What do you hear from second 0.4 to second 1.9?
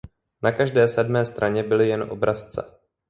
Na každé sedmé straně byly